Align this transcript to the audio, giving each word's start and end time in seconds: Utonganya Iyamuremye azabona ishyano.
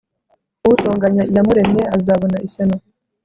Utonganya 0.71 1.23
Iyamuremye 1.31 1.83
azabona 1.97 2.37
ishyano. 2.47 2.75